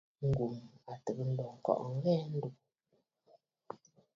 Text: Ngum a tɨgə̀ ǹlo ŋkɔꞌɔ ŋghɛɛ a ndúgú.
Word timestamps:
Ngum 0.27 0.53
a 0.91 0.93
tɨgə̀ 1.03 1.25
ǹlo 1.31 1.43
ŋkɔꞌɔ 1.55 1.87
ŋghɛɛ 1.95 2.21
a 2.23 2.27
ndúgú. 2.33 2.51